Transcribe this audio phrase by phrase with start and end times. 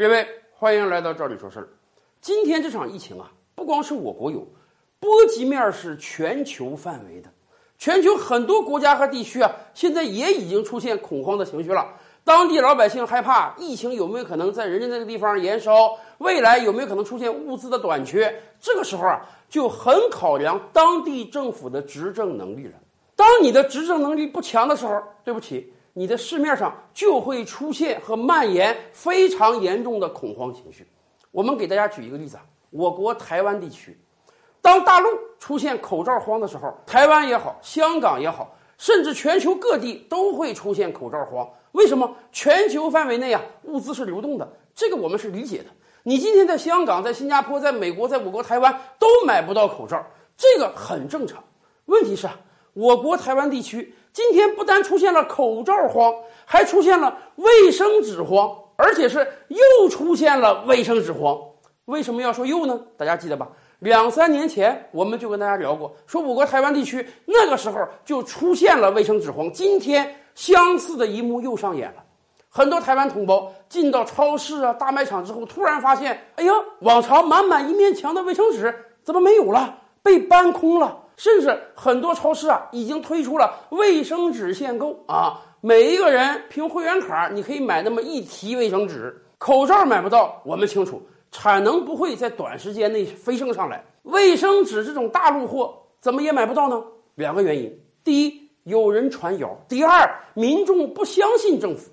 [0.00, 1.68] 各位，欢迎来到这里说事儿。
[2.22, 4.48] 今天这场疫情啊，不光是我国有，
[4.98, 7.28] 波及面是全球范围的。
[7.76, 11.86] 全球很多国家和地区啊，现在也已经出现恐慌的情绪了。
[12.24, 18.42] 当地老百姓害怕疫情有没有可能在人家那个地方延烧，未来有没有可能出现物资的短缺？
[18.58, 19.20] 这个时候啊，
[19.50, 22.72] 就很考量当地政府的执政能力了。
[23.14, 25.70] 当你的执政能力不强的时候，对不起，
[26.00, 30.90] 你的市面上就会出现和蔓延非常严重的恐慌情绪。
[31.30, 34.00] 我们给大家举一个例子啊，我国台湾地区。
[34.62, 41.46] 当大陆出现口罩荒的时候，台湾也好，香港也好，甚至全球各地都会出现口罩荒。
[41.72, 42.16] 为什么？
[42.32, 45.66] 全球范围内啊，物资是流动的，这个我们是理解的。
[46.04, 50.02] 你今天在香港、在新加坡、在美国、在我国台湾都买不到口罩，
[50.34, 51.44] 这个很正常。
[51.84, 52.40] 问题是啊，
[52.72, 56.12] 我国台湾地区今天不单出现了口罩荒，
[56.44, 61.38] 还出现了卫生纸荒，而且是又出现了卫生纸荒。
[61.84, 62.80] 为什么要说又呢？
[62.96, 63.48] 大家记得吧？
[63.80, 69.50] 两三年前，我们就跟大家聊过，说我国台湾地区那个时候就出现了卫生纸荒。
[69.52, 72.02] 今天相似的一幕又上演了，
[72.48, 79.78] 很多台湾同胞进到超市啊、大卖场之后，突然发现，哎呀，往常满满一面墙的卫生纸怎么没有了？
[80.02, 80.98] 被搬空了。
[81.20, 89.22] 甚至很多超市啊，已经推出了卫生纸限购啊，每一个人凭会员卡，你可以买那么一提卫生纸。
[89.36, 91.06] 口罩买不到，我们清楚。
[91.30, 96.82] 产能不会在短时间内飞升上来，卫生纸这种大陆货怎么也买不到呢？
[97.16, 101.90] 两个原因：第一，有人传谣；第二，民众不相信政府。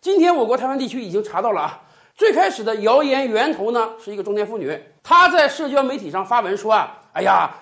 [0.00, 1.82] 今天我国台湾地区已经查到了啊，
[2.16, 7.54] 最开始的谣言源头呢是一个中年妇女，她在社交媒体上发文说啊，哎呀，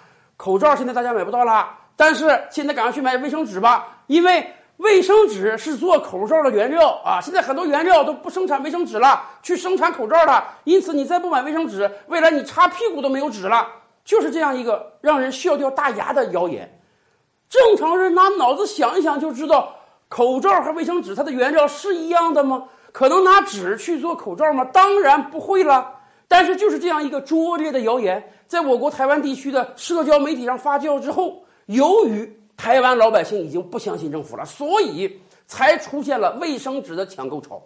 [0.43, 4.53] 口罩现在大家买不到了，但是现在赶快去买卫生纸吧，因为。
[4.79, 7.21] 卫生纸是做口罩的原料啊！
[7.23, 10.45] 现在很多原料都不生产卫生纸了，去生产口罩了。
[10.65, 13.65] 因此，你再不买卫生纸，未来你擦屁股都没有纸了。
[14.05, 16.81] 就是这样一个让人笑掉大牙的谣言。
[17.49, 19.73] 正常人拿脑子想一想就知道，
[20.09, 22.65] 口罩和卫生纸它的原料是一样的吗？
[22.91, 24.65] 可能拿纸去做口罩吗？
[24.65, 26.01] 当然不会了。
[26.33, 32.39] 但是就是这样一个拙劣的谣言，在我国台湾地区的社交媒体上发酵之后，由于。
[32.55, 37.61] 台湾老百姓已经不相信政府了，所以才出现了卫生纸的抢购潮。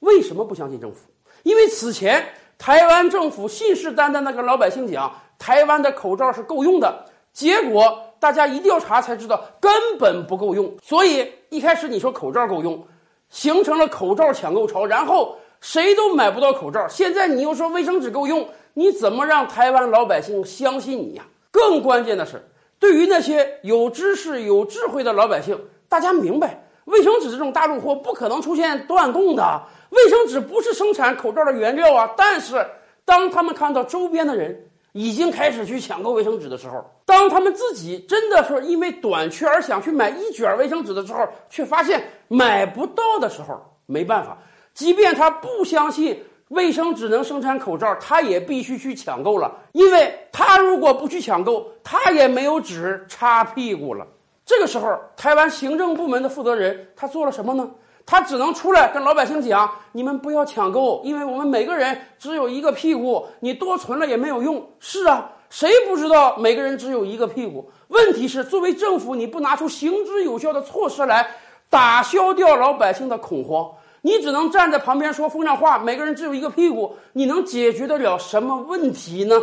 [0.00, 1.06] 为什么不相信政府？
[1.44, 2.22] 因为此前
[2.58, 10.70] 台湾政府信誓旦旦地跟老百姓讲，台湾的口罩是够用的，结果大家一调查才知道根本不够用。
[10.82, 12.86] 所以一开始你说口罩够用，
[13.30, 16.86] 形成了口罩抢购潮，然后谁都买不到口罩。
[16.88, 21.24] 现在你又说卫生纸够用，你怎么让台湾老百姓相信你呀？
[21.50, 22.44] 更关键的是。
[22.78, 25.58] 对于那些有知识、有智慧的老百姓，
[25.88, 29.62] 大家明白，卫生纸这种大陆货不可能出现断供的。
[29.88, 32.12] 卫生纸不是生产口罩的原料啊！
[32.14, 32.62] 但是，
[33.06, 44.36] 当他们看到周边的人已经开始去抢购卫生纸的时候，当他们自己真的是因为短缺而想去买一卷卫生纸的时候，却发现买不到的时候，没办法，
[44.74, 46.22] 即便他不相信。
[46.48, 54.06] 卫生纸能生产口罩，他也必须去抢购了，因为他如果不去抢购，他也没有纸擦屁股了。
[54.44, 57.68] 这个时候，台湾行政部门的负责人他做了什么呢？
[58.06, 67.68] 他只能出来跟老百姓讲：“你们不要抢购，因为我们每个人只有一个屁股，你多存了也没有用。”是啊，谁不知道每个人只有一个屁股？
[67.88, 71.26] 问题是，作为政府，你不拿出行之有效的措施来
[71.70, 73.68] 打消掉老百姓的恐慌。
[74.06, 79.34] 你只能站在旁边说风凉话，每个人只有一个屁股，你能解决得了什么问题呢？